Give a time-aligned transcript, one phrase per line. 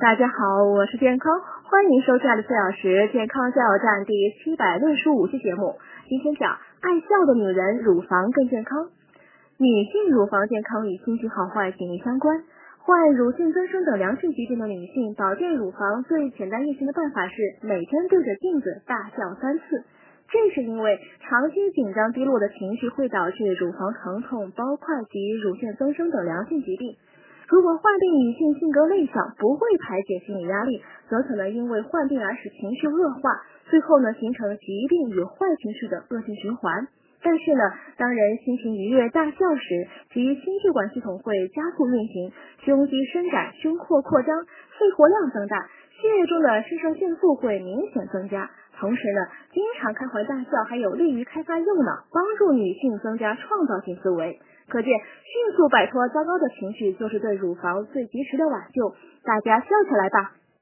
[0.00, 1.26] 大家好，我是健康，
[1.64, 5.74] 欢迎收看的四小时健康加油站第七百六十五期节目。
[6.08, 8.78] 今天讲爱笑的女人乳房更健康。
[9.58, 12.44] 女性乳房健康与心情好坏紧密相关。
[12.78, 19.82] 患乳腺增生等良性疾病的女性，保健乳房最简单易行的办法是每天对着镜子大笑三次。
[20.30, 20.96] 这是因为
[21.26, 26.94] 长期紧张低落的情绪会导致乳房疼痛、包块及乳腺增生等良性疾病。
[27.48, 36.88] 如果患病女性性格内向，不会排解心理压力，则可能因为患病而使情绪恶化，最后呢形成疾病与坏情绪的恶性循环。
[37.22, 37.62] 但是呢，
[37.96, 42.32] 当人心情愉悦大笑时，其心血管系统会加速运行，
[42.64, 44.44] 胸肌伸展，胸廓扩张，
[44.78, 45.68] 肺活量增大，
[46.00, 48.48] 血液中的肾上腺素会明显增加。
[48.78, 54.38] 同时呢，经常开怀大笑还有利于开发右脑，帮助女性增加创造性思维。
[54.68, 58.94] 可见，迅速摆脱糟糕的情绪，就是对乳房最及时的挽救。
[59.24, 60.34] 大家笑起来吧！